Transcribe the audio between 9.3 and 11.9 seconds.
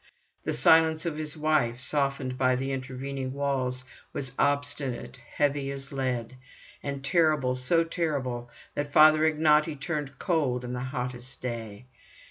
Ignaty turned cold on the hottest day.